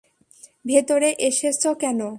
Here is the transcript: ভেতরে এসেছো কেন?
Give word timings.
ভেতরে 0.65 1.09
এসেছো 1.19 1.69
কেন? 1.75 2.01